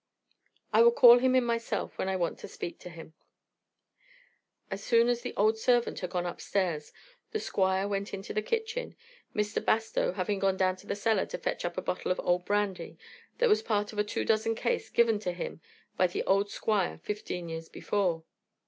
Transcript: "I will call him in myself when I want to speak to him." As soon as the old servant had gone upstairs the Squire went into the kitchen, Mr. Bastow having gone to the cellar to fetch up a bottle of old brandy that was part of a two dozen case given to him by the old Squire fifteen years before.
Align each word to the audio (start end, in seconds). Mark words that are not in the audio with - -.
"I 0.73 0.81
will 0.81 0.91
call 0.91 1.19
him 1.19 1.35
in 1.35 1.43
myself 1.43 1.95
when 1.99 2.09
I 2.09 2.15
want 2.15 2.39
to 2.39 2.47
speak 2.47 2.79
to 2.79 2.89
him." 2.89 3.13
As 4.71 4.83
soon 4.83 5.07
as 5.07 5.21
the 5.21 5.35
old 5.37 5.59
servant 5.59 5.99
had 5.99 6.09
gone 6.09 6.25
upstairs 6.25 6.91
the 7.33 7.39
Squire 7.39 7.87
went 7.87 8.11
into 8.11 8.33
the 8.33 8.41
kitchen, 8.41 8.95
Mr. 9.35 9.63
Bastow 9.63 10.13
having 10.13 10.39
gone 10.39 10.57
to 10.57 10.87
the 10.87 10.95
cellar 10.95 11.27
to 11.27 11.37
fetch 11.37 11.63
up 11.65 11.77
a 11.77 11.83
bottle 11.83 12.09
of 12.11 12.19
old 12.23 12.45
brandy 12.45 12.97
that 13.37 13.47
was 13.47 13.61
part 13.61 13.93
of 13.93 13.99
a 13.99 14.03
two 14.03 14.25
dozen 14.25 14.55
case 14.55 14.89
given 14.89 15.19
to 15.19 15.33
him 15.33 15.61
by 15.97 16.07
the 16.07 16.23
old 16.23 16.49
Squire 16.49 16.97
fifteen 16.97 17.47
years 17.47 17.69
before. 17.69 18.23